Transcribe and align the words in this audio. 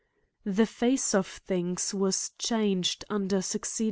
233 0.45 0.51
The 0.51 0.67
face 0.67 1.13
of 1.13 1.27
things 1.27 1.93
was 1.93 2.31
changed 2.39 3.05
under 3.11 3.39
succeed. 3.39 3.79